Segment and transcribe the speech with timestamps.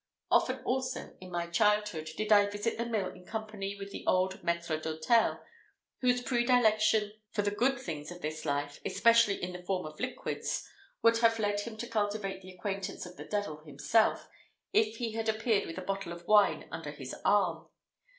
[0.31, 4.41] Often also, in my childhood, did I visit the mill in company with the old
[4.41, 5.39] maître d'hôtel,
[5.99, 10.67] whose predilection for the good things of this life, especially in the form of liquids,
[11.03, 14.27] would have led him to cultivate the acquaintance of the Devil himself,
[14.73, 17.67] if he had appeared with a bottle of wine under his arm.